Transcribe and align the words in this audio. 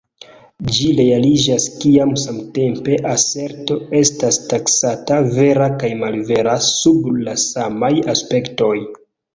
Ĝi 0.75 0.85
realiĝas 0.99 1.67
kiam 1.83 2.13
samtempe 2.21 2.97
aserto 3.17 3.79
estas 4.01 4.41
taksata 4.55 5.21
vera 5.39 5.69
kaj 5.85 5.95
malvera 6.05 6.61
sub 6.75 7.11
la 7.29 7.41
samaj 7.49 7.95
aspektoj. 8.19 8.75